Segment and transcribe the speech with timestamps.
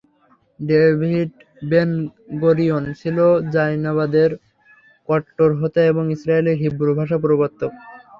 [0.59, 1.31] David
[1.61, 1.91] Ben
[2.41, 3.17] Gurion ছিল
[3.53, 4.29] জায়নবাদের
[5.09, 7.71] কট্টর হোতা এবং ইসরায়েলে হিব্রু ভাষার প্রবর্তক।